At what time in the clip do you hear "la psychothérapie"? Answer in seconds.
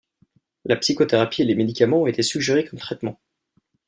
0.65-1.43